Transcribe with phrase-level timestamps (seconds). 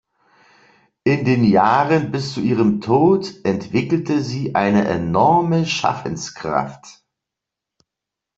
[1.03, 7.03] In den Jahren bis zu ihrem Tod entwickelte sie eine enorme Schaffenskraft.